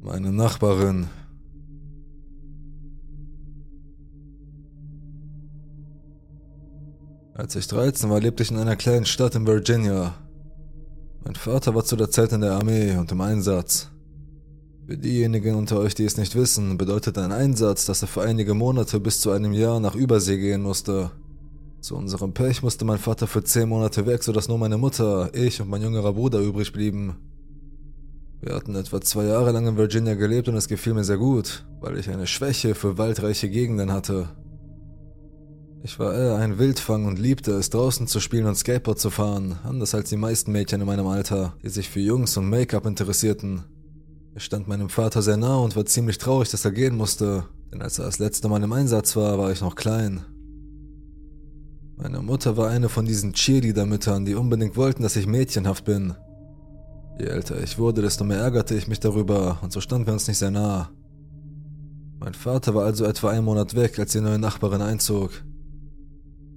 [0.00, 1.08] Meine Nachbarin.
[7.34, 10.14] Als ich 13 war, lebte ich in einer kleinen Stadt in Virginia.
[11.24, 13.90] Mein Vater war zu der Zeit in der Armee und im Einsatz.
[14.86, 18.54] Für diejenigen unter euch, die es nicht wissen, bedeutet ein Einsatz, dass er für einige
[18.54, 21.10] Monate bis zu einem Jahr nach Übersee gehen musste.
[21.80, 25.60] Zu unserem Pech musste mein Vater für zehn Monate weg, sodass nur meine Mutter, ich
[25.60, 27.16] und mein jüngerer Bruder übrig blieben.
[28.40, 31.66] Wir hatten etwa zwei Jahre lang in Virginia gelebt und es gefiel mir sehr gut,
[31.80, 34.28] weil ich eine Schwäche für waldreiche Gegenden hatte.
[35.82, 39.58] Ich war eher ein Wildfang und liebte es, draußen zu spielen und Skateboard zu fahren,
[39.64, 43.64] anders als die meisten Mädchen in meinem Alter, die sich für Jungs und Make-up interessierten.
[44.34, 47.82] Ich stand meinem Vater sehr nah und war ziemlich traurig, dass er gehen musste, denn
[47.82, 50.24] als er das letzte Mal im Einsatz war, war ich noch klein.
[51.96, 56.14] Meine Mutter war eine von diesen Cheerleader-Müttern, die unbedingt wollten, dass ich mädchenhaft bin.
[57.18, 60.28] Je älter ich wurde, desto mehr ärgerte ich mich darüber und so standen wir uns
[60.28, 60.90] nicht sehr nah.
[62.20, 65.30] Mein Vater war also etwa einen Monat weg, als die neue Nachbarin einzog.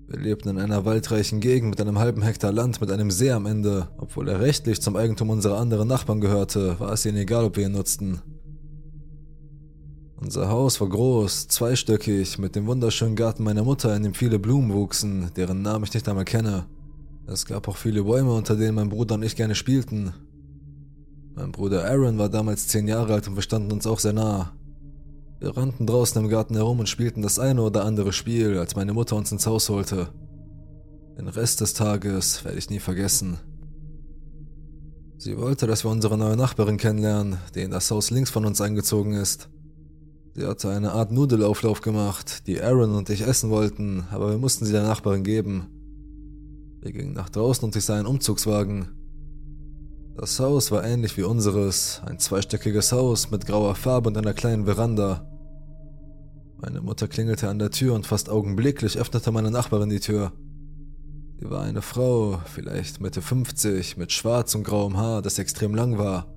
[0.08, 3.46] Wir lebten in einer waldreichen Gegend mit einem halben Hektar Land mit einem See am
[3.46, 3.88] Ende.
[3.98, 7.66] Obwohl er rechtlich zum Eigentum unserer anderen Nachbarn gehörte, war es ihnen egal, ob wir
[7.66, 8.20] ihn nutzten.
[10.18, 14.74] Unser Haus war groß, zweistöckig, mit dem wunderschönen Garten meiner Mutter, in dem viele Blumen
[14.74, 16.66] wuchsen, deren Namen ich nicht einmal kenne.
[17.26, 20.14] Es gab auch viele Bäume, unter denen mein Bruder und ich gerne spielten.
[21.36, 24.54] Mein Bruder Aaron war damals zehn Jahre alt und wir standen uns auch sehr nah.
[25.40, 28.94] Wir rannten draußen im Garten herum und spielten das eine oder andere Spiel, als meine
[28.94, 30.10] Mutter uns ins Haus holte.
[31.18, 33.38] Den Rest des Tages werde ich nie vergessen.
[35.18, 38.60] Sie wollte, dass wir unsere neue Nachbarin kennenlernen, die in das Haus links von uns
[38.60, 39.50] eingezogen ist.
[40.34, 44.66] Sie hatte eine Art Nudelauflauf gemacht, die Aaron und ich essen wollten, aber wir mussten
[44.66, 45.68] sie der Nachbarin geben.
[46.82, 49.01] Wir gingen nach draußen und ich sah einen Umzugswagen.
[50.16, 54.66] Das Haus war ähnlich wie unseres, ein zweistöckiges Haus mit grauer Farbe und einer kleinen
[54.66, 55.26] Veranda.
[56.58, 60.32] Meine Mutter klingelte an der Tür und fast augenblicklich öffnete meine Nachbarin die Tür.
[61.40, 65.98] Sie war eine Frau, vielleicht Mitte 50, mit schwarz und grauem Haar, das extrem lang
[65.98, 66.28] war.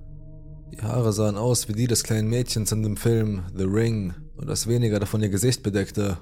[0.71, 4.49] Die Haare sahen aus wie die des kleinen Mädchens in dem Film The Ring, und
[4.49, 6.17] das weniger davon ihr Gesicht bedeckte.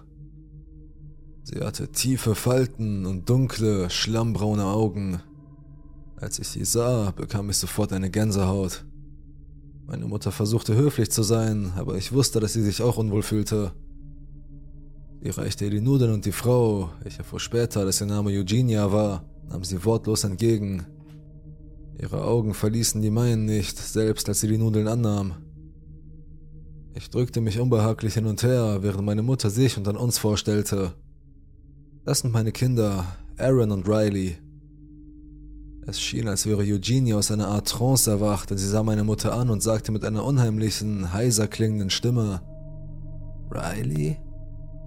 [1.44, 5.22] Sie hatte tiefe Falten und dunkle, schlammbraune Augen.
[6.24, 8.86] Als ich sie sah, bekam ich sofort eine Gänsehaut.
[9.86, 13.74] Meine Mutter versuchte höflich zu sein, aber ich wusste, dass sie sich auch unwohl fühlte.
[15.22, 18.90] Sie reichte ihr die Nudeln und die Frau, ich erfuhr später, dass ihr Name Eugenia
[18.94, 20.86] war, nahm sie wortlos entgegen.
[22.02, 25.34] Ihre Augen verließen die meinen nicht, selbst als sie die Nudeln annahm.
[26.94, 30.94] Ich drückte mich unbehaglich hin und her, während meine Mutter sich und an uns vorstellte.
[32.06, 34.38] Das sind meine Kinder, Aaron und Riley.
[35.86, 39.34] Es schien, als wäre Eugenie aus einer Art Trance erwacht, denn sie sah meine Mutter
[39.34, 42.42] an und sagte mit einer unheimlichen, heiser klingenden Stimme:
[43.52, 44.18] Riley?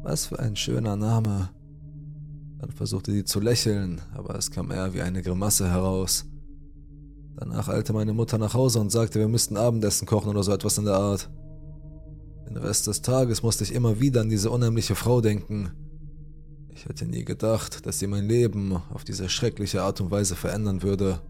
[0.02, 1.50] Was für ein schöner Name.
[2.58, 6.24] Dann versuchte sie zu lächeln, aber es kam eher wie eine Grimasse heraus.
[7.36, 10.78] Danach eilte meine Mutter nach Hause und sagte, wir müssten Abendessen kochen oder so etwas
[10.78, 11.28] in der Art.
[12.48, 15.72] Den Rest des Tages musste ich immer wieder an diese unheimliche Frau denken.
[16.76, 20.82] Ich hätte nie gedacht, dass sie mein Leben auf diese schreckliche Art und Weise verändern
[20.82, 21.22] würde.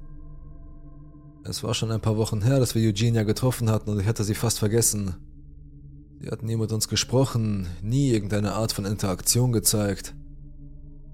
[1.44, 4.24] Es war schon ein paar Wochen her, dass wir Eugenia getroffen hatten und ich hatte
[4.24, 5.14] sie fast vergessen.
[6.20, 10.16] Sie hat nie mit uns gesprochen, nie irgendeine Art von Interaktion gezeigt.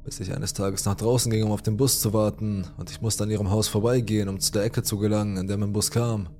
[0.02, 3.02] Bis ich eines Tages nach draußen ging, um auf den Bus zu warten, und ich
[3.02, 5.90] musste an ihrem Haus vorbeigehen, um zu der Ecke zu gelangen, in der mein Bus
[5.90, 6.30] kam.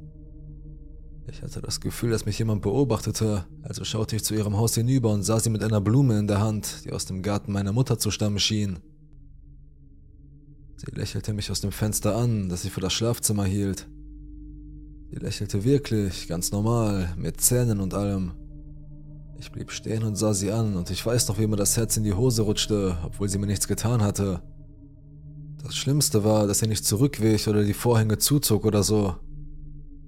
[1.29, 5.13] Ich hatte das Gefühl, dass mich jemand beobachtete, also schaute ich zu ihrem Haus hinüber
[5.13, 7.99] und sah sie mit einer Blume in der Hand, die aus dem Garten meiner Mutter
[7.99, 8.81] zu stammen schien.
[10.77, 13.89] Sie lächelte mich aus dem Fenster an, das sie für das Schlafzimmer hielt.
[15.11, 18.33] Sie lächelte wirklich, ganz normal, mit Zähnen und allem.
[19.39, 21.97] Ich blieb stehen und sah sie an, und ich weiß noch, wie mir das Herz
[21.97, 24.43] in die Hose rutschte, obwohl sie mir nichts getan hatte.
[25.63, 29.15] Das Schlimmste war, dass sie nicht zurückwich oder die Vorhänge zuzog oder so.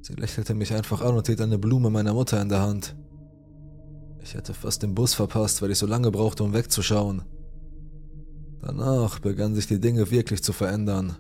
[0.07, 2.95] Sie lächelte mich einfach an und hielt eine Blume meiner Mutter in der Hand.
[4.23, 7.23] Ich hätte fast den Bus verpasst, weil ich so lange brauchte, um wegzuschauen.
[8.61, 11.17] Danach begannen sich die Dinge wirklich zu verändern.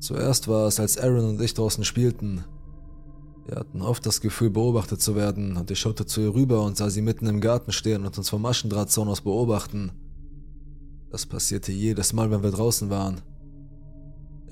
[0.00, 2.44] Zuerst war es, als Aaron und ich draußen spielten.
[3.46, 6.76] Wir hatten oft das Gefühl, beobachtet zu werden, und ich schaute zu ihr rüber und
[6.76, 9.92] sah sie mitten im Garten stehen und uns vom Maschendrahtzaun aus beobachten.
[11.12, 13.20] Das passierte jedes Mal, wenn wir draußen waren.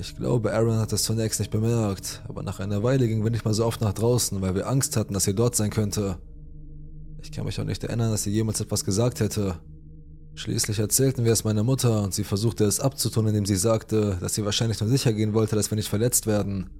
[0.00, 3.44] Ich glaube, Aaron hat es zunächst nicht bemerkt, aber nach einer Weile gingen wir nicht
[3.44, 6.16] mal so oft nach draußen, weil wir Angst hatten, dass sie dort sein könnte.
[7.20, 9.60] Ich kann mich auch nicht erinnern, dass sie jemals etwas gesagt hätte.
[10.36, 14.34] Schließlich erzählten wir es meiner Mutter und sie versuchte es abzutun, indem sie sagte, dass
[14.34, 16.70] sie wahrscheinlich nur sicher gehen wollte, dass wir nicht verletzt werden.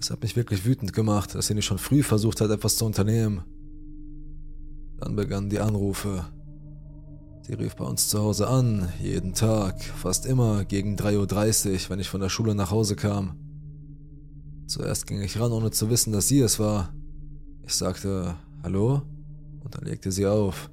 [0.00, 2.86] Es hat mich wirklich wütend gemacht, dass sie nicht schon früh versucht hat, etwas zu
[2.86, 3.42] unternehmen.
[4.98, 6.24] Dann begannen die Anrufe.
[7.44, 11.98] Sie rief bei uns zu Hause an, jeden Tag, fast immer gegen 3.30 Uhr, wenn
[11.98, 13.34] ich von der Schule nach Hause kam.
[14.68, 16.94] Zuerst ging ich ran, ohne zu wissen, dass sie es war.
[17.66, 19.02] Ich sagte Hallo
[19.60, 20.70] und dann legte sie auf.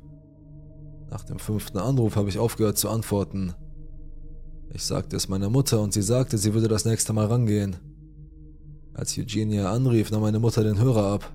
[1.10, 3.56] Nach dem fünften Anruf habe ich aufgehört zu antworten.
[4.72, 7.78] Ich sagte es meiner Mutter und sie sagte, sie würde das nächste Mal rangehen.
[8.94, 11.34] Als Eugenia anrief, nahm meine Mutter den Hörer ab.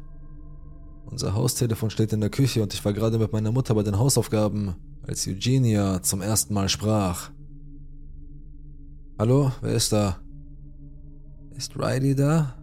[1.07, 3.99] Unser Haustelefon steht in der Küche und ich war gerade mit meiner Mutter bei den
[3.99, 7.31] Hausaufgaben, als Eugenia zum ersten Mal sprach.
[9.19, 10.19] Hallo, wer ist da?
[11.57, 12.59] Ist Riley da?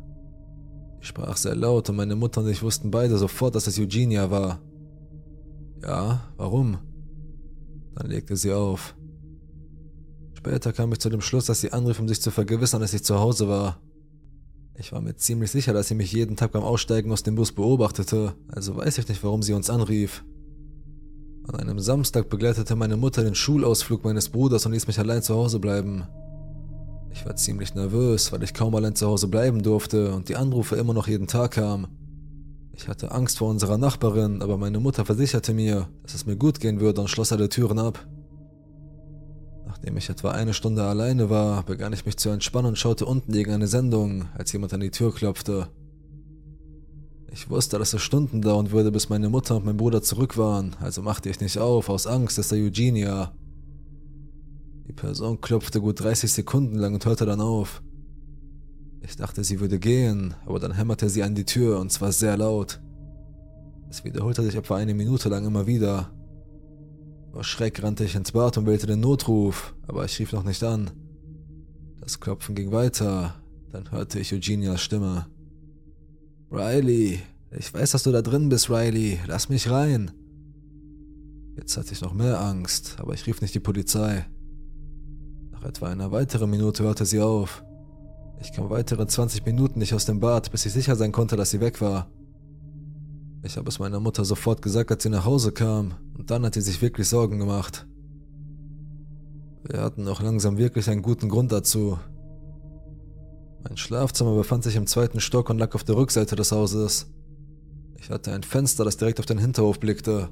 [1.00, 4.30] Ich sprach sehr laut und meine Mutter und ich wussten beide sofort, dass es Eugenia
[4.30, 4.60] war.
[5.82, 6.78] Ja, warum?
[7.96, 8.96] Dann legte sie auf.
[10.34, 13.04] Später kam ich zu dem Schluss, dass sie anrief, um sich zu vergewissern, dass ich
[13.04, 13.80] zu Hause war.
[14.76, 17.52] Ich war mir ziemlich sicher, dass sie mich jeden Tag beim Aussteigen aus dem Bus
[17.52, 20.24] beobachtete, also weiß ich nicht, warum sie uns anrief.
[21.52, 25.36] An einem Samstag begleitete meine Mutter den Schulausflug meines Bruders und ließ mich allein zu
[25.36, 26.04] Hause bleiben.
[27.12, 30.78] Ich war ziemlich nervös, weil ich kaum allein zu Hause bleiben durfte und die Anrufe
[30.78, 31.88] immer noch jeden Tag kamen.
[32.74, 36.62] Ich hatte Angst vor unserer Nachbarin, aber meine Mutter versicherte mir, dass es mir gut
[36.62, 38.08] gehen würde und schloss alle Türen ab.
[39.68, 43.34] Nachdem ich etwa eine Stunde alleine war, begann ich mich zu entspannen und schaute unten
[43.34, 45.68] gegen eine Sendung, als jemand an die Tür klopfte.
[47.34, 50.76] Ich wusste, dass es Stunden dauern würde, bis meine Mutter und mein Bruder zurück waren,
[50.82, 53.32] also machte ich nicht auf, aus Angst, dass der Eugenia.
[54.86, 57.82] Die Person klopfte gut 30 Sekunden lang und hörte dann auf.
[59.00, 62.36] Ich dachte, sie würde gehen, aber dann hämmerte sie an die Tür und zwar sehr
[62.36, 62.82] laut.
[63.90, 66.12] Es wiederholte sich etwa eine Minute lang immer wieder.
[67.32, 70.64] Vor Schreck rannte ich ins Bad und wählte den Notruf, aber ich rief noch nicht
[70.64, 70.92] an.
[72.02, 73.36] Das Klopfen ging weiter,
[73.72, 75.28] dann hörte ich Eugenias Stimme.
[76.52, 77.22] Riley,
[77.52, 80.12] ich weiß, dass du da drin bist, Riley, lass mich rein.
[81.56, 84.26] Jetzt hatte ich noch mehr Angst, aber ich rief nicht die Polizei.
[85.52, 87.64] Nach etwa einer weiteren Minute hörte sie auf.
[88.42, 91.52] Ich kam weitere 20 Minuten nicht aus dem Bad, bis ich sicher sein konnte, dass
[91.52, 92.10] sie weg war.
[93.44, 96.56] Ich habe es meiner Mutter sofort gesagt, als sie nach Hause kam, und dann hat
[96.56, 97.88] sie sich wirklich Sorgen gemacht.
[99.64, 101.98] Wir hatten auch langsam wirklich einen guten Grund dazu.
[103.64, 107.08] Mein Schlafzimmer befand sich im zweiten Stock und lag auf der Rückseite des Hauses.
[108.00, 110.30] Ich hatte ein Fenster, das direkt auf den Hinterhof blickte.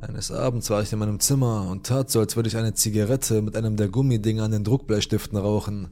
[0.00, 3.42] Eines Abends war ich in meinem Zimmer und tat so, als würde ich eine Zigarette
[3.42, 5.88] mit einem der Gummidinge an den Druckbleistiften rauchen.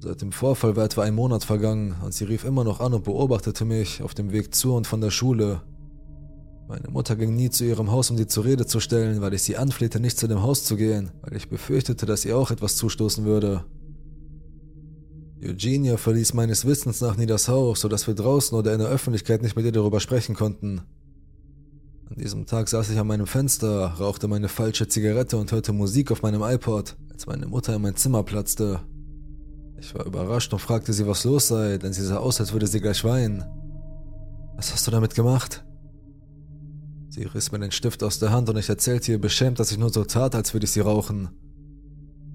[0.00, 3.04] Seit dem Vorfall war etwa ein Monat vergangen und sie rief immer noch an und
[3.04, 5.62] beobachtete mich auf dem Weg zu und von der Schule.
[6.66, 9.42] Meine Mutter ging nie zu ihrem Haus, um sie zur Rede zu stellen, weil ich
[9.42, 12.76] sie anflehte, nicht zu dem Haus zu gehen, weil ich befürchtete, dass ihr auch etwas
[12.76, 13.64] zustoßen würde.
[15.44, 19.42] Eugenia verließ meines Wissens nach nie das Haus, sodass wir draußen oder in der Öffentlichkeit
[19.42, 20.82] nicht mit ihr darüber sprechen konnten.
[22.08, 26.12] An diesem Tag saß ich an meinem Fenster, rauchte meine falsche Zigarette und hörte Musik
[26.12, 28.80] auf meinem iPod, als meine Mutter in mein Zimmer platzte.
[29.80, 32.66] Ich war überrascht und fragte sie, was los sei, denn sie sah aus, als würde
[32.66, 33.44] sie gleich weinen.
[34.56, 35.64] Was hast du damit gemacht?
[37.08, 39.78] Sie riss mir den Stift aus der Hand und ich erzählte ihr beschämt, dass ich
[39.78, 41.30] nur so tat, als würde ich sie rauchen.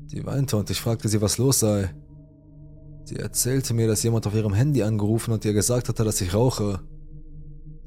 [0.07, 1.93] Sie weinte und ich fragte sie, was los sei.
[3.07, 6.33] Sie erzählte mir, dass jemand auf ihrem Handy angerufen und ihr gesagt hatte, dass ich
[6.33, 6.81] rauche.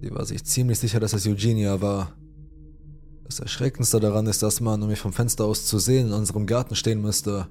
[0.01, 2.15] Sie war sich ziemlich sicher, dass es Eugenia war.
[3.25, 6.47] Das Erschreckendste daran ist, dass man, um mich vom Fenster aus zu sehen, in unserem
[6.47, 7.49] Garten stehen müsste.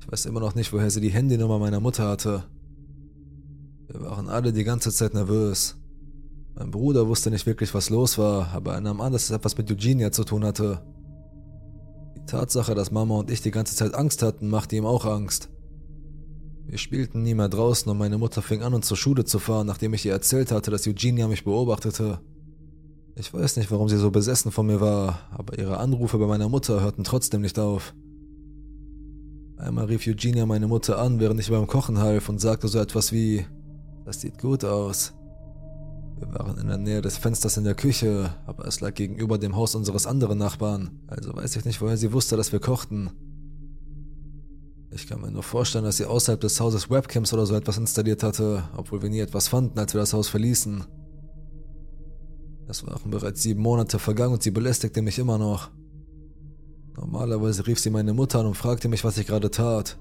[0.00, 2.42] Ich weiß immer noch nicht, woher sie die Handynummer meiner Mutter hatte.
[3.86, 5.76] Wir waren alle die ganze Zeit nervös.
[6.56, 9.56] Mein Bruder wusste nicht wirklich, was los war, aber er nahm an, dass es etwas
[9.56, 10.82] mit Eugenia zu tun hatte.
[12.16, 15.48] Die Tatsache, dass Mama und ich die ganze Zeit Angst hatten, machte ihm auch Angst.
[16.70, 19.66] Wir spielten nie mehr draußen und meine Mutter fing an, uns zur Schule zu fahren,
[19.66, 22.20] nachdem ich ihr erzählt hatte, dass Eugenia mich beobachtete.
[23.16, 26.48] Ich weiß nicht, warum sie so besessen von mir war, aber ihre Anrufe bei meiner
[26.48, 27.92] Mutter hörten trotzdem nicht auf.
[29.56, 33.10] Einmal rief Eugenia meine Mutter an, während ich beim Kochen half und sagte so etwas
[33.10, 33.44] wie,
[34.04, 35.12] das sieht gut aus.
[36.20, 39.56] Wir waren in der Nähe des Fensters in der Küche, aber es lag gegenüber dem
[39.56, 43.10] Haus unseres anderen Nachbarn, also weiß ich nicht, woher sie wusste, dass wir kochten.
[44.92, 48.22] Ich kann mir nur vorstellen, dass sie außerhalb des Hauses Webcams oder so etwas installiert
[48.22, 50.84] hatte, obwohl wir nie etwas fanden, als wir das Haus verließen.
[52.66, 55.70] Es waren bereits sieben Monate vergangen und sie belästigte mich immer noch.
[56.96, 59.98] Normalerweise rief sie meine Mutter an und fragte mich, was ich gerade tat.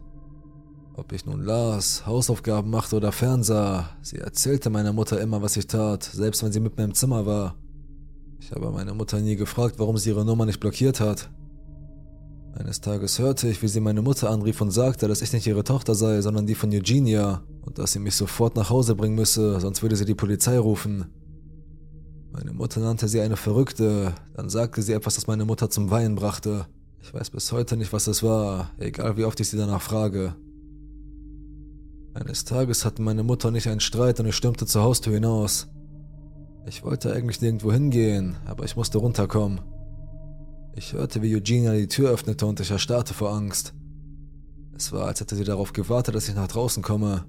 [0.95, 5.67] Ob ich nun las, Hausaufgaben machte oder fernsah, sie erzählte meiner Mutter immer, was ich
[5.67, 7.55] tat, selbst wenn sie mit mir im Zimmer war.
[8.39, 11.29] Ich habe meine Mutter nie gefragt, warum sie ihre Nummer nicht blockiert hat.
[12.57, 15.63] Eines Tages hörte ich, wie sie meine Mutter anrief und sagte, dass ich nicht ihre
[15.63, 19.59] Tochter sei, sondern die von Eugenia und dass sie mich sofort nach Hause bringen müsse,
[19.59, 21.05] sonst würde sie die Polizei rufen.
[22.31, 26.15] Meine Mutter nannte sie eine Verrückte, dann sagte sie etwas, das meine Mutter zum Weinen
[26.15, 26.65] brachte.
[27.01, 30.35] Ich weiß bis heute nicht, was es war, egal wie oft ich sie danach frage.
[32.13, 35.67] Eines Tages hatten meine Mutter und ich einen Streit und ich stürmte zur Haustür hinaus.
[36.65, 39.61] Ich wollte eigentlich nirgendwo hingehen, aber ich musste runterkommen.
[40.75, 43.73] Ich hörte, wie Eugenia die Tür öffnete und ich erstarrte vor Angst.
[44.75, 47.25] Es war, als hätte sie darauf gewartet, dass ich nach draußen komme.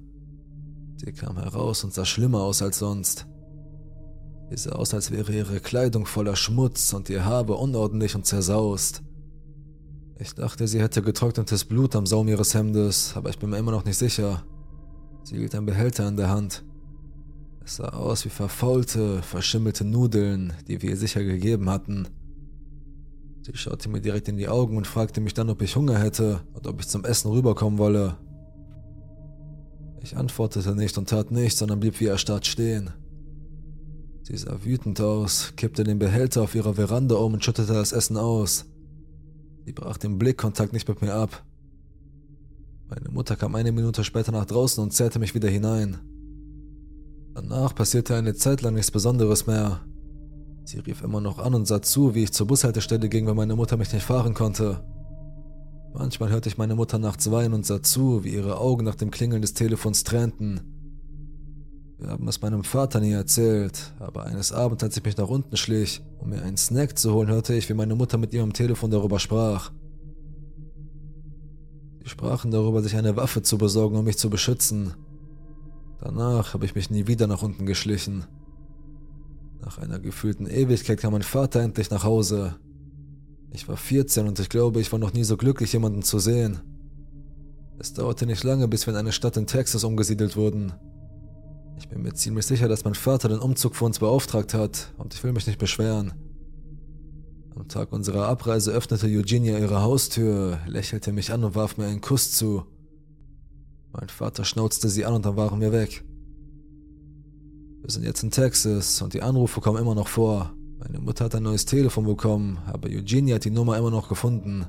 [0.97, 3.27] Sie kam heraus und sah schlimmer aus als sonst.
[4.51, 9.03] Sie sah aus, als wäre ihre Kleidung voller Schmutz und ihr Haar unordentlich und zersaust.
[10.19, 13.73] Ich dachte, sie hätte getrocknetes Blut am Saum ihres Hemdes, aber ich bin mir immer
[13.73, 14.45] noch nicht sicher.
[15.25, 16.63] Sie hielt einen Behälter in der Hand.
[17.65, 22.07] Es sah aus wie verfaulte, verschimmelte Nudeln, die wir ihr sicher gegeben hatten.
[23.51, 26.41] Sie schaute mir direkt in die Augen und fragte mich dann, ob ich Hunger hätte
[26.53, 28.17] und ob ich zum Essen rüberkommen wolle.
[30.03, 32.91] Ich antwortete nicht und tat nichts, sondern blieb wie erstarrt stehen.
[34.23, 38.17] Sie sah wütend aus, kippte den Behälter auf ihrer Veranda um und schüttete das Essen
[38.17, 38.67] aus.
[39.65, 41.45] Sie brach den Blickkontakt nicht mit mir ab.
[42.89, 45.99] Meine Mutter kam eine Minute später nach draußen und zerrte mich wieder hinein.
[47.35, 49.81] Danach passierte eine Zeit lang nichts Besonderes mehr.
[50.65, 53.57] Sie rief immer noch an und sah zu, wie ich zur Bushaltestelle ging, weil meine
[53.57, 54.83] Mutter mich nicht fahren konnte.
[55.93, 59.11] Manchmal hörte ich meine Mutter nachts weinen und sah zu, wie ihre Augen nach dem
[59.11, 60.61] Klingeln des Telefons tränten.
[61.99, 65.57] Wir haben es meinem Vater nie erzählt, aber eines Abends, als ich mich nach unten
[65.57, 68.91] schlich, um mir einen Snack zu holen, hörte ich, wie meine Mutter mit ihrem Telefon
[68.91, 69.71] darüber sprach.
[72.03, 74.95] Sie sprachen darüber, sich eine Waffe zu besorgen, um mich zu beschützen.
[75.99, 78.25] Danach habe ich mich nie wieder nach unten geschlichen.
[79.65, 82.57] Nach einer gefühlten Ewigkeit kam mein Vater endlich nach Hause.
[83.51, 86.61] Ich war 14 und ich glaube, ich war noch nie so glücklich, jemanden zu sehen.
[87.79, 90.73] Es dauerte nicht lange, bis wir in eine Stadt in Texas umgesiedelt wurden.
[91.79, 95.15] Ich bin mir ziemlich sicher, dass mein Vater den Umzug für uns beauftragt hat und
[95.15, 96.13] ich will mich nicht beschweren.
[97.57, 102.01] Am Tag unserer Abreise öffnete Eugenia ihre Haustür, lächelte mich an und warf mir einen
[102.01, 102.65] Kuss zu.
[103.93, 106.05] Mein Vater schnauzte sie an und dann waren wir weg.
[107.83, 110.53] Wir sind jetzt in Texas und die Anrufe kommen immer noch vor.
[110.79, 114.67] Meine Mutter hat ein neues Telefon bekommen, aber Eugenia hat die Nummer immer noch gefunden.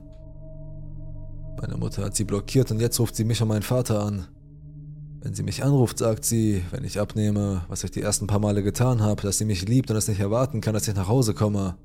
[1.61, 4.27] Meine Mutter hat sie blockiert und jetzt ruft sie mich und meinen Vater an.
[5.21, 8.63] Wenn sie mich anruft, sagt sie, wenn ich abnehme, was ich die ersten paar Male
[8.63, 11.33] getan habe, dass sie mich liebt und es nicht erwarten kann, dass ich nach Hause
[11.33, 11.77] komme.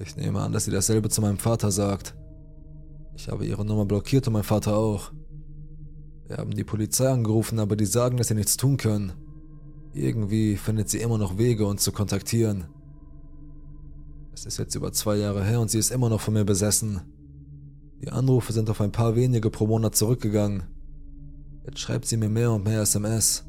[0.00, 2.16] Ich nehme an, dass sie dasselbe zu meinem Vater sagt.
[3.14, 5.12] Ich habe ihre Nummer blockiert und mein Vater auch.
[6.26, 9.12] Wir haben die Polizei angerufen, aber die sagen, dass sie nichts tun können.
[9.98, 12.66] Irgendwie findet sie immer noch Wege, uns zu kontaktieren.
[14.32, 17.00] Es ist jetzt über zwei Jahre her und sie ist immer noch von mir besessen.
[18.00, 20.62] Die Anrufe sind auf ein paar wenige pro Monat zurückgegangen.
[21.64, 23.44] Jetzt schreibt sie mir mehr und mehr SMS.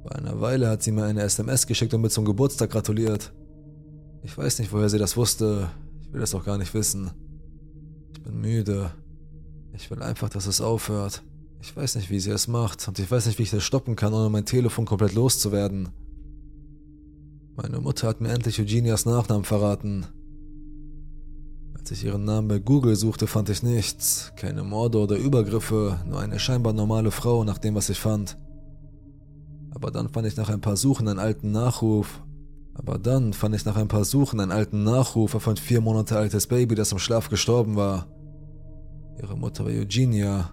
[0.00, 3.34] Vor einer Weile hat sie mir eine SMS geschickt und mir zum Geburtstag gratuliert.
[4.22, 5.68] Ich weiß nicht, woher sie das wusste.
[6.00, 7.10] Ich will es auch gar nicht wissen.
[8.14, 8.92] Ich bin müde.
[9.74, 11.22] Ich will einfach, dass es aufhört.
[11.62, 13.94] Ich weiß nicht, wie sie es macht und ich weiß nicht, wie ich das stoppen
[13.94, 15.90] kann, ohne mein Telefon komplett loszuwerden.
[17.56, 20.06] Meine Mutter hat mir endlich Eugenias Nachnamen verraten.
[21.78, 24.32] Als ich ihren Namen bei Google suchte, fand ich nichts.
[24.36, 28.38] Keine Morde oder Übergriffe, nur eine scheinbar normale Frau nach dem, was ich fand.
[29.70, 32.22] Aber dann fand ich nach ein paar Suchen einen alten Nachruf.
[32.74, 36.16] Aber dann fand ich nach ein paar Suchen einen alten Nachruf auf ein vier Monate
[36.16, 38.06] altes Baby, das im Schlaf gestorben war.
[39.20, 40.52] Ihre Mutter war Eugenia.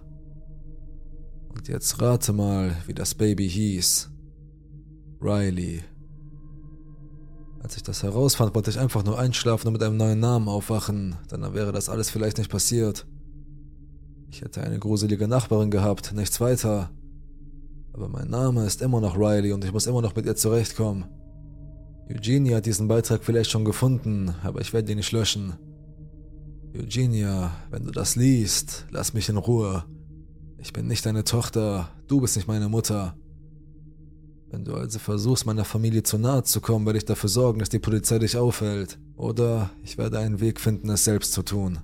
[1.58, 4.10] Und jetzt rate mal, wie das Baby hieß.
[5.20, 5.82] Riley.
[7.60, 11.16] Als ich das herausfand, wollte ich einfach nur einschlafen und mit einem neuen Namen aufwachen,
[11.28, 13.08] dann wäre das alles vielleicht nicht passiert.
[14.30, 16.90] Ich hätte eine gruselige Nachbarin gehabt, nichts weiter.
[17.92, 21.06] Aber mein Name ist immer noch Riley und ich muss immer noch mit ihr zurechtkommen.
[22.08, 25.54] Eugenia hat diesen Beitrag vielleicht schon gefunden, aber ich werde ihn nicht löschen.
[26.72, 29.84] Eugenia, wenn du das liest, lass mich in Ruhe.
[30.60, 33.16] Ich bin nicht deine Tochter, du bist nicht meine Mutter.
[34.50, 37.68] Wenn du also versuchst, meiner Familie zu nahe zu kommen, werde ich dafür sorgen, dass
[37.68, 38.98] die Polizei dich aufhält.
[39.16, 41.78] Oder ich werde einen Weg finden, es selbst zu tun.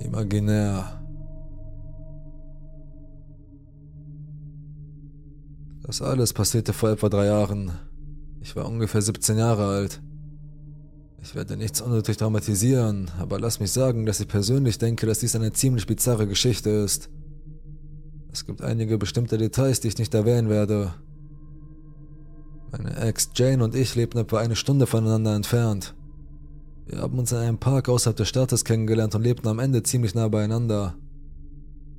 [0.00, 1.00] Imaginär.
[5.82, 7.72] Das alles passierte vor etwa drei Jahren.
[8.40, 10.00] Ich war ungefähr 17 Jahre alt.
[11.22, 15.36] Ich werde nichts unnötig dramatisieren, aber lass mich sagen, dass ich persönlich denke, dass dies
[15.36, 17.10] eine ziemlich bizarre Geschichte ist.
[18.32, 20.94] Es gibt einige bestimmte Details, die ich nicht erwähnen werde.
[22.72, 25.94] Meine Ex Jane und ich lebten etwa eine Stunde voneinander entfernt.
[26.86, 30.14] Wir haben uns in einem Park außerhalb des Staates kennengelernt und lebten am Ende ziemlich
[30.14, 30.94] nah beieinander.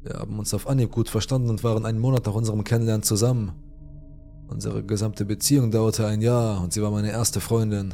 [0.03, 3.51] Wir haben uns auf Anhieb gut verstanden und waren einen Monat nach unserem Kennenlernen zusammen.
[4.47, 7.93] Unsere gesamte Beziehung dauerte ein Jahr und sie war meine erste Freundin.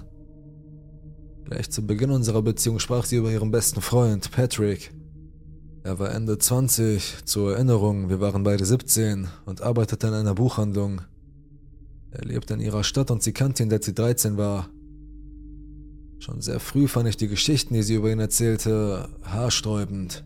[1.49, 4.93] Gleich zu Beginn unserer Beziehung sprach sie über ihren besten Freund, Patrick.
[5.81, 11.03] Er war Ende 20, zur Erinnerung, wir waren beide 17 und arbeitete in einer Buchhandlung.
[12.11, 14.67] Er lebte in ihrer Stadt und sie kannte ihn, als sie 13 war.
[16.19, 20.25] Schon sehr früh fand ich die Geschichten, die sie über ihn erzählte, haarsträubend.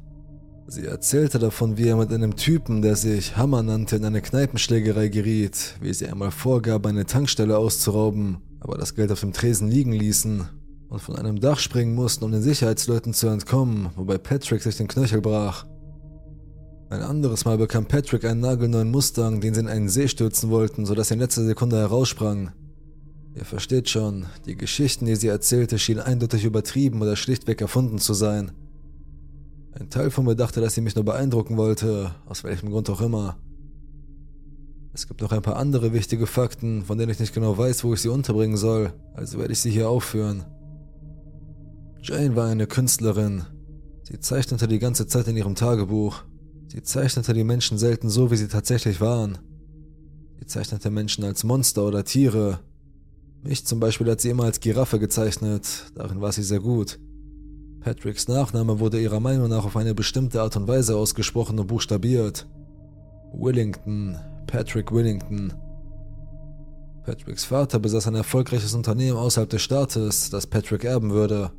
[0.65, 5.09] Sie erzählte davon, wie er mit einem Typen, der sich Hammer nannte, in eine Kneipenschlägerei
[5.09, 9.93] geriet, wie sie einmal vorgab, eine Tankstelle auszurauben, aber das Geld auf dem Tresen liegen
[9.93, 10.49] ließen
[10.91, 14.89] und von einem Dach springen mussten, um den Sicherheitsleuten zu entkommen, wobei Patrick sich den
[14.89, 15.65] Knöchel brach.
[16.89, 20.85] Ein anderes Mal bekam Patrick einen nagelneuen Mustang, den sie in einen See stürzen wollten,
[20.85, 22.51] sodass er in letzter Sekunde heraussprang.
[23.33, 28.13] Ihr versteht schon, die Geschichten, die sie erzählte, schienen eindeutig übertrieben oder schlichtweg erfunden zu
[28.13, 28.51] sein.
[29.71, 32.99] Ein Teil von mir dachte, dass sie mich nur beeindrucken wollte, aus welchem Grund auch
[32.99, 33.37] immer.
[34.91, 37.93] Es gibt noch ein paar andere wichtige Fakten, von denen ich nicht genau weiß, wo
[37.93, 40.43] ich sie unterbringen soll, also werde ich sie hier aufführen.
[42.03, 43.43] Jane war eine Künstlerin.
[44.03, 46.23] Sie zeichnete die ganze Zeit in ihrem Tagebuch.
[46.67, 49.37] Sie zeichnete die Menschen selten so, wie sie tatsächlich waren.
[50.39, 52.59] Sie zeichnete Menschen als Monster oder Tiere.
[53.43, 56.99] Mich zum Beispiel hat sie immer als Giraffe gezeichnet, darin war sie sehr gut.
[57.81, 62.47] Patricks Nachname wurde ihrer Meinung nach auf eine bestimmte Art und Weise ausgesprochen und buchstabiert.
[63.33, 64.17] Willington,
[64.47, 65.53] Patrick Willington.
[67.03, 71.51] Patricks Vater besaß ein erfolgreiches Unternehmen außerhalb des Staates, das Patrick erben würde.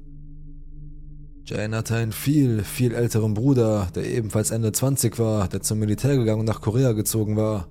[1.45, 6.17] Jane hatte einen viel, viel älteren Bruder, der ebenfalls Ende 20 war, der zum Militär
[6.17, 7.69] gegangen und nach Korea gezogen war.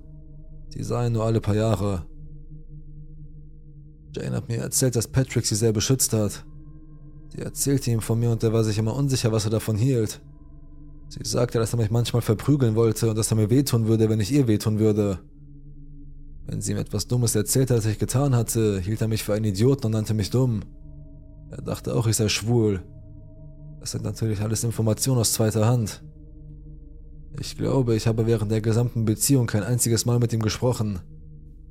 [0.68, 2.06] Sie sah ihn nur alle paar Jahre.
[4.14, 6.44] Jane hat mir erzählt, dass Patrick sie sehr beschützt hat.
[7.30, 10.20] Sie erzählte ihm von mir und er war sich immer unsicher, was er davon hielt.
[11.08, 14.20] Sie sagte, dass er mich manchmal verprügeln wollte und dass er mir wehtun würde, wenn
[14.20, 15.18] ich ihr wehtun würde.
[16.46, 19.46] Wenn sie ihm etwas Dummes erzählte, als ich getan hatte, hielt er mich für einen
[19.46, 20.62] Idioten und nannte mich dumm.
[21.50, 22.82] Er dachte auch, ich sei schwul.
[23.82, 26.04] Das sind natürlich alles Informationen aus zweiter Hand.
[27.40, 31.00] Ich glaube, ich habe während der gesamten Beziehung kein einziges Mal mit ihm gesprochen.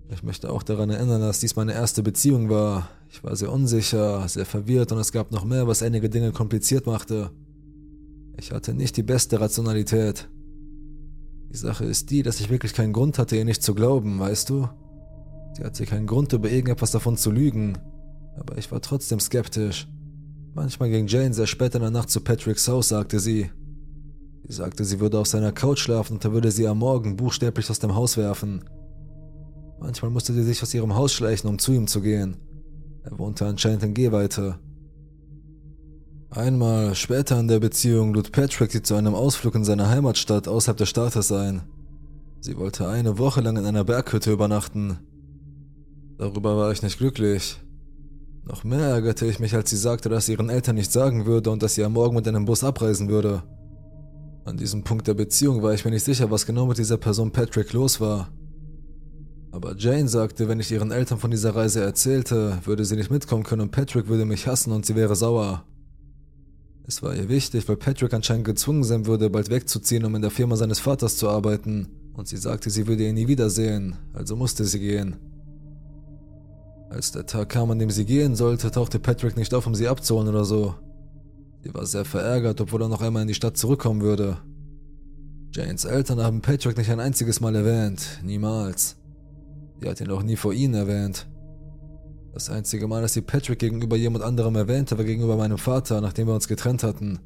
[0.09, 2.89] Ich möchte auch daran erinnern, dass dies meine erste Beziehung war.
[3.09, 6.85] Ich war sehr unsicher, sehr verwirrt und es gab noch mehr, was einige Dinge kompliziert
[6.85, 7.31] machte.
[8.37, 10.27] Ich hatte nicht die beste Rationalität.
[11.49, 14.49] Die Sache ist die, dass ich wirklich keinen Grund hatte, ihr nicht zu glauben, weißt
[14.49, 14.67] du?
[15.55, 17.77] Sie hatte keinen Grund, über irgendetwas davon zu lügen.
[18.37, 19.87] Aber ich war trotzdem skeptisch.
[20.53, 23.49] Manchmal ging Jane sehr spät in der Nacht zu Patricks Haus, sagte sie.
[24.45, 27.69] Sie sagte, sie würde auf seiner Couch schlafen und er würde sie am Morgen buchstäblich
[27.69, 28.63] aus dem Haus werfen.
[29.79, 32.37] Manchmal musste sie sich aus ihrem Haus schleichen, um zu ihm zu gehen.
[33.03, 34.59] Er wohnte anscheinend in Gehweite.
[36.29, 40.77] Einmal später in der Beziehung lud Patrick sie zu einem Ausflug in seine Heimatstadt außerhalb
[40.77, 41.61] des Staates ein.
[42.41, 44.99] Sie wollte eine Woche lang in einer Berghütte übernachten.
[46.17, 47.59] Darüber war ich nicht glücklich.
[48.43, 51.51] Noch mehr ärgerte ich mich, als sie sagte, dass sie ihren Eltern nicht sagen würde
[51.51, 53.43] und dass sie am Morgen mit einem Bus abreisen würde.
[54.45, 57.31] An diesem Punkt der Beziehung war ich mir nicht sicher, was genau mit dieser Person
[57.31, 58.29] Patrick los war.
[59.51, 63.43] Aber Jane sagte, wenn ich ihren Eltern von dieser Reise erzählte, würde sie nicht mitkommen
[63.43, 65.65] können und Patrick würde mich hassen und sie wäre sauer.
[66.87, 70.31] Es war ihr wichtig, weil Patrick anscheinend gezwungen sein würde, bald wegzuziehen, um in der
[70.31, 74.65] Firma seines Vaters zu arbeiten, und sie sagte, sie würde ihn nie wiedersehen, also musste
[74.65, 75.15] sie gehen.
[76.91, 79.87] Als der Tag kam, an dem sie gehen sollte, tauchte Patrick nicht auf, um sie
[79.87, 80.75] abzuholen oder so.
[81.63, 84.39] Sie war sehr verärgert, obwohl er noch einmal in die Stadt zurückkommen würde.
[85.53, 88.97] Janes Eltern haben Patrick nicht ein einziges Mal erwähnt, niemals.
[89.79, 91.29] Sie hat ihn auch nie vor ihnen erwähnt.
[92.33, 96.27] Das einzige Mal, dass sie Patrick gegenüber jemand anderem erwähnte, war gegenüber meinem Vater, nachdem
[96.27, 97.19] wir uns getrennt hatten.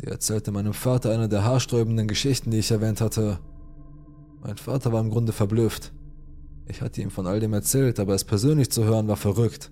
[0.00, 3.38] Sie erzählte meinem Vater eine der haarsträubenden Geschichten, die ich erwähnt hatte.
[4.40, 5.92] Mein Vater war im Grunde verblüfft.
[6.68, 9.70] Ich hatte ihm von all dem erzählt, aber es persönlich zu hören war verrückt.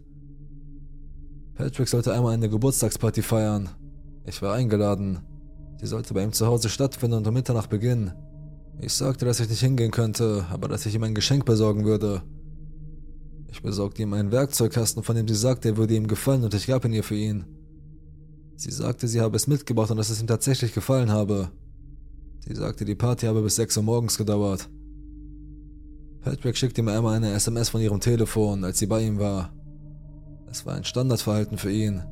[1.55, 3.69] Patrick sollte einmal eine Geburtstagsparty feiern.
[4.27, 5.21] Ich war eingeladen.
[5.81, 8.13] Sie sollte bei ihm zu Hause stattfinden und um Mitternacht beginnen.
[8.81, 12.23] Ich sagte, dass ich nicht hingehen könnte, aber dass ich ihm ein Geschenk besorgen würde.
[13.51, 16.67] Ich besorgte ihm einen Werkzeugkasten, von dem sie sagte, er würde ihm gefallen und ich
[16.67, 17.45] gab ihn ihr für ihn.
[18.57, 21.51] Sie sagte, sie habe es mitgebracht und dass es ihm tatsächlich gefallen habe.
[22.47, 24.69] Sie sagte, die Party habe bis 6 Uhr morgens gedauert.
[26.25, 29.51] Patrick schickte mir einmal eine SMS von ihrem Telefon, als sie bei ihm war.
[30.51, 32.03] Es war ein Standardverhalten für ihn.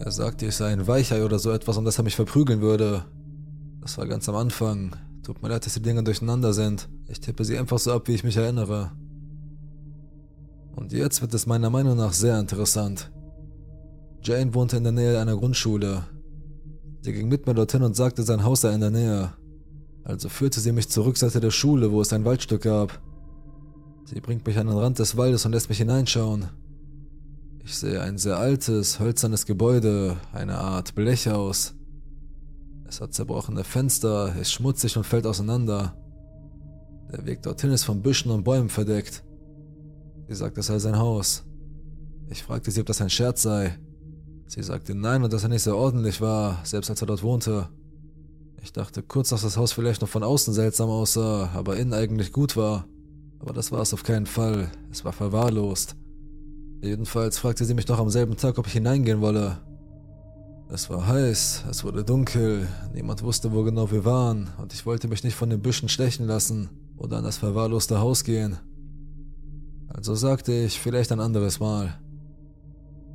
[0.00, 3.04] Er sagte, ich sei ein Weichei oder so etwas und dass er mich verprügeln würde.
[3.80, 4.96] Das war ganz am Anfang.
[5.22, 6.88] Tut mir leid, dass die Dinge durcheinander sind.
[7.06, 8.90] Ich tippe sie einfach so ab, wie ich mich erinnere.
[10.74, 13.12] Und jetzt wird es meiner Meinung nach sehr interessant.
[14.20, 16.04] Jane wohnte in der Nähe einer Grundschule.
[17.02, 19.32] Sie ging mit mir dorthin und sagte, sein Haus sei in der Nähe.
[20.02, 23.00] Also führte sie mich zur Rückseite der Schule, wo es ein Waldstück gab.
[24.10, 26.46] Sie bringt mich an den Rand des Waldes und lässt mich hineinschauen.
[27.62, 31.74] Ich sehe ein sehr altes, hölzernes Gebäude, eine Art Blechhaus.
[32.86, 35.94] Es hat zerbrochene Fenster, ist schmutzig und fällt auseinander.
[37.12, 39.24] Der Weg dorthin ist von Büschen und Bäumen verdeckt.
[40.26, 41.44] Sie sagt, es sei sein Haus.
[42.30, 43.78] Ich fragte sie, ob das ein Scherz sei.
[44.46, 47.68] Sie sagte nein und dass er nicht sehr ordentlich war, selbst als er dort wohnte.
[48.62, 52.32] Ich dachte kurz, dass das Haus vielleicht noch von außen seltsam aussah, aber innen eigentlich
[52.32, 52.86] gut war.
[53.38, 54.70] Aber das war es auf keinen Fall.
[54.90, 55.96] Es war verwahrlost.
[56.82, 59.58] Jedenfalls fragte sie mich noch am selben Tag, ob ich hineingehen wolle.
[60.70, 65.08] Es war heiß, es wurde dunkel, niemand wusste, wo genau wir waren, und ich wollte
[65.08, 68.58] mich nicht von den Büschen stechen lassen oder an das verwahrloste Haus gehen.
[69.88, 71.98] Also sagte ich, vielleicht ein anderes Mal.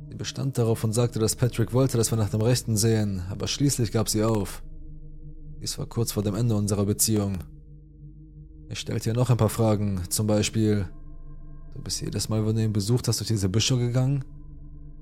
[0.08, 3.46] Sie bestand darauf und sagte, dass Patrick wollte, dass wir nach dem Rechten sehen, aber
[3.46, 4.64] schließlich gab sie auf.
[5.60, 7.38] Dies war kurz vor dem Ende unserer Beziehung.
[8.68, 10.88] Ich stellte ihr noch ein paar Fragen, zum Beispiel,
[11.74, 14.24] du bist jedes Mal, wenn du ihn besucht hast, durch diese Büsche gegangen?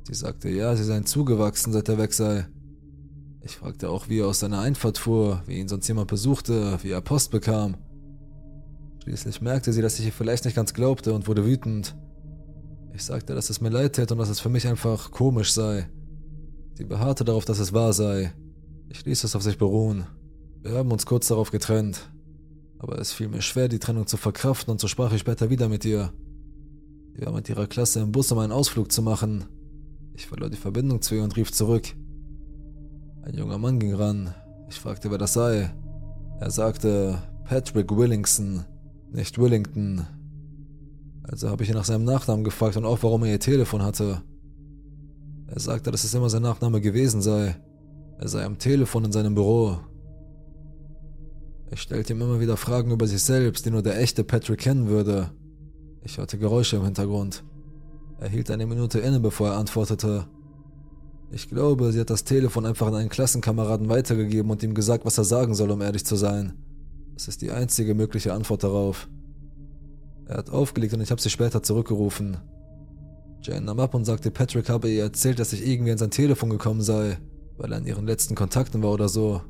[0.04, 2.46] Sie sagte, ja, sie seien zugewachsen, seit er weg sei.
[3.40, 6.90] Ich fragte auch, wie er aus seiner Einfahrt fuhr, wie ihn sonst jemand besuchte, wie
[6.90, 7.76] er Post bekam.
[9.02, 11.96] Schließlich merkte sie, dass ich ihr vielleicht nicht ganz glaubte und wurde wütend.
[12.94, 15.88] Ich sagte, dass es mir leid täte und dass es für mich einfach komisch sei.
[16.74, 18.32] Sie beharrte darauf, dass es wahr sei.
[18.88, 20.06] Ich ließ es auf sich beruhen.
[20.60, 22.12] Wir haben uns kurz darauf getrennt.
[22.82, 25.68] Aber es fiel mir schwer, die Trennung zu verkraften und so sprach ich später wieder
[25.68, 26.12] mit ihr.
[27.14, 29.44] Sie war mit ihrer Klasse im Bus, um einen Ausflug zu machen.
[30.14, 31.94] Ich verlor die Verbindung zu ihr und rief zurück.
[33.22, 34.34] Ein junger Mann ging ran.
[34.68, 35.72] Ich fragte, wer das sei.
[36.40, 38.64] Er sagte Patrick Willingson,
[39.12, 40.04] nicht Willington.
[41.22, 44.22] Also habe ich ihn nach seinem Nachnamen gefragt und auch, warum er ihr Telefon hatte.
[45.46, 47.54] Er sagte, dass es immer sein Nachname gewesen sei.
[48.18, 49.78] Er sei am Telefon in seinem Büro.
[51.72, 54.88] Ich stellte ihm immer wieder Fragen über sich selbst, die nur der echte Patrick kennen
[54.88, 55.30] würde.
[56.02, 57.44] Ich hörte Geräusche im Hintergrund.
[58.20, 60.26] Er hielt eine Minute inne, bevor er antwortete.
[61.30, 65.16] Ich glaube, sie hat das Telefon einfach an einen Klassenkameraden weitergegeben und ihm gesagt, was
[65.16, 66.52] er sagen soll, um ehrlich zu sein.
[67.14, 69.08] Das ist die einzige mögliche Antwort darauf.
[70.26, 72.36] Er hat aufgelegt und ich habe sie später zurückgerufen.
[73.40, 76.50] Jane nahm ab und sagte, Patrick habe ihr erzählt, dass ich irgendwie an sein Telefon
[76.50, 77.16] gekommen sei,
[77.56, 79.40] weil er in ihren letzten Kontakten war oder so.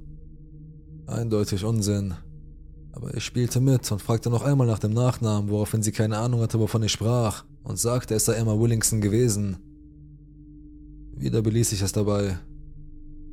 [1.12, 2.14] Eindeutig Unsinn.
[2.92, 6.40] Aber ich spielte mit und fragte noch einmal nach dem Nachnamen, woraufhin sie keine Ahnung
[6.40, 9.58] hatte, wovon ich sprach und sagte, es sei Emma Willingson gewesen.
[11.14, 12.38] Wieder beließ ich es dabei.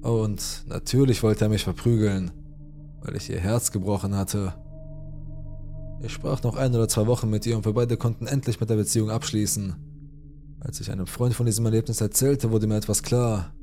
[0.03, 2.31] Oh, und natürlich wollte er mich verprügeln,
[3.01, 4.53] weil ich ihr Herz gebrochen hatte.
[6.01, 8.69] Ich sprach noch ein oder zwei Wochen mit ihr und wir beide konnten endlich mit
[8.69, 9.75] der Beziehung abschließen.
[10.61, 13.53] Als ich einem Freund von diesem Erlebnis erzählte, wurde mir etwas klar.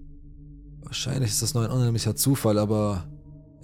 [0.82, 3.04] Wahrscheinlich ist es nur ein unheimlicher Zufall, aber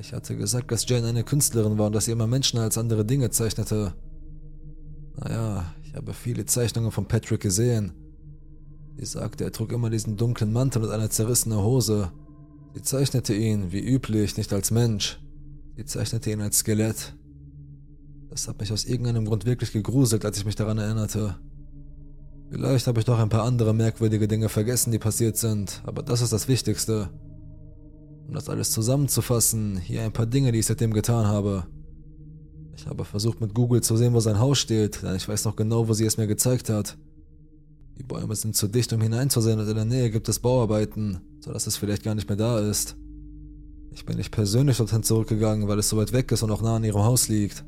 [0.02, 3.04] ich hatte gesagt, dass Jane eine Künstlerin war und dass sie immer Menschen als andere
[3.04, 3.94] Dinge zeichnete.
[5.16, 7.92] Naja, ich habe viele Zeichnungen von Patrick gesehen.
[8.96, 12.10] Sie sagte, er trug immer diesen dunklen Mantel und eine zerrissene Hose.
[12.74, 15.20] Sie zeichnete ihn, wie üblich, nicht als Mensch.
[15.76, 17.14] Sie zeichnete ihn als Skelett.
[18.28, 21.36] Das hat mich aus irgendeinem Grund wirklich gegruselt, als ich mich daran erinnerte.
[22.50, 26.22] Vielleicht habe ich noch ein paar andere merkwürdige Dinge vergessen, die passiert sind, aber das
[26.22, 27.08] ist das Wichtigste.
[28.26, 31.66] Um das alles zusammenzufassen, hier ein paar Dinge, die ich seitdem getan habe.
[32.76, 35.56] Ich habe versucht mit Google zu sehen, wo sein Haus steht, denn ich weiß noch
[35.56, 36.96] genau, wo sie es mir gezeigt hat.
[37.98, 41.66] Die Bäume sind zu dicht, um hineinzusehen und in der Nähe gibt es Bauarbeiten, sodass
[41.66, 42.96] es vielleicht gar nicht mehr da ist.
[43.92, 46.76] Ich bin nicht persönlich dorthin zurückgegangen, weil es so weit weg ist und auch nah
[46.76, 47.64] an ihrem Haus liegt.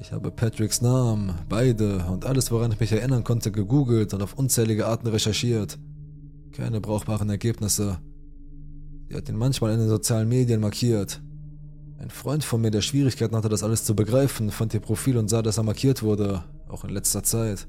[0.00, 4.34] Ich habe Patricks Namen, beide und alles, woran ich mich erinnern konnte, gegoogelt und auf
[4.34, 5.78] unzählige Arten recherchiert.
[6.52, 8.00] Keine brauchbaren Ergebnisse.
[9.14, 11.22] Sie hat ihn manchmal in den sozialen Medien markiert,
[11.98, 15.28] ein Freund von mir, der Schwierigkeiten hatte, das alles zu begreifen, fand ihr Profil und
[15.28, 17.68] sah, dass er markiert wurde, auch in letzter Zeit.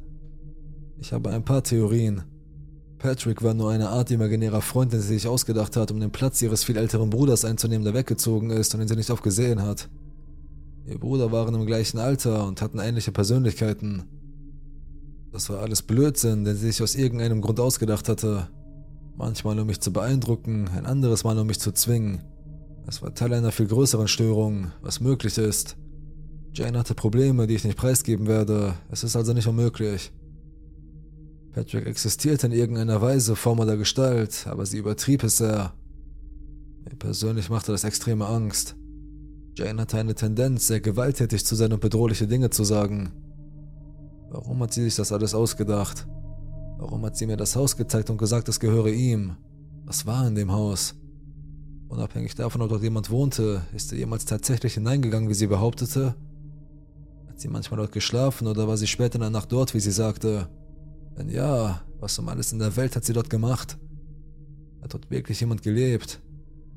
[0.98, 2.24] Ich habe ein paar Theorien.
[2.98, 6.42] Patrick war nur eine Art imaginärer Freund, den sie sich ausgedacht hat, um den Platz
[6.42, 9.88] ihres viel älteren Bruders einzunehmen, der weggezogen ist und den sie nicht oft gesehen hat.
[10.88, 14.06] Ihr Bruder waren im gleichen Alter und hatten ähnliche Persönlichkeiten.
[15.32, 18.48] Das war alles Blödsinn, den sie sich aus irgendeinem Grund ausgedacht hatte.
[19.18, 22.22] Manchmal um mich zu beeindrucken, ein anderes Mal um mich zu zwingen.
[22.88, 25.78] Es war Teil einer viel größeren Störung, was möglich ist.
[26.54, 28.76] Jane hatte Probleme, die ich nicht preisgeben werde.
[28.90, 30.12] Es ist also nicht unmöglich.
[31.54, 35.74] Patrick existierte in irgendeiner Weise, Form oder Gestalt, aber sie übertrieb es sehr.
[36.84, 38.76] Mir persönlich machte das extreme Angst.
[39.56, 43.12] Jane hatte eine Tendenz, sehr gewalttätig zu sein und bedrohliche Dinge zu sagen.
[44.30, 46.08] Warum hat sie sich das alles ausgedacht?
[46.78, 49.38] Warum hat sie mir das Haus gezeigt und gesagt, es gehöre ihm?
[49.86, 50.96] Was war in dem Haus?
[51.88, 56.16] Unabhängig davon, ob dort jemand wohnte, ist er jemals tatsächlich hineingegangen, wie sie behauptete?
[57.28, 59.92] Hat sie manchmal dort geschlafen oder war sie später in der Nacht dort, wie sie
[59.92, 60.50] sagte?
[61.16, 63.78] Wenn ja, was um alles in der Welt hat sie dort gemacht?
[64.82, 66.22] Hat dort wirklich jemand gelebt?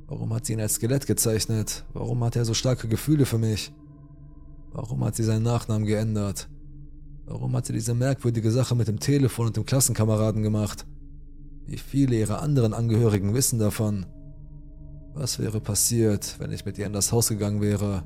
[0.06, 1.84] Warum hat sie ihn als Skelett gezeichnet?
[1.92, 3.72] Warum hat er so starke Gefühle für mich?
[4.72, 6.48] Warum hat sie seinen Nachnamen geändert?
[7.30, 10.86] Warum hat sie diese merkwürdige Sache mit dem Telefon und dem Klassenkameraden gemacht?
[11.66, 14.06] Wie viele ihrer anderen Angehörigen wissen davon?
[15.12, 18.04] Was wäre passiert, wenn ich mit ihr in das Haus gegangen wäre?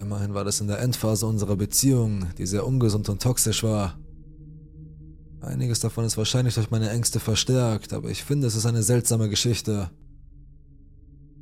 [0.00, 3.98] Immerhin war das in der Endphase unserer Beziehung, die sehr ungesund und toxisch war.
[5.40, 9.30] Einiges davon ist wahrscheinlich durch meine Ängste verstärkt, aber ich finde, es ist eine seltsame
[9.30, 9.90] Geschichte.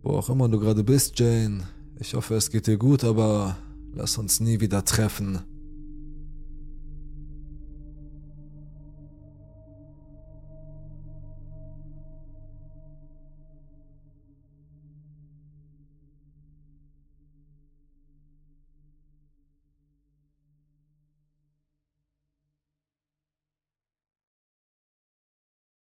[0.02, 1.64] Wo auch immer du gerade bist, Jane,
[1.98, 3.56] ich hoffe, es geht dir gut, aber
[3.92, 5.40] lass uns nie wieder treffen.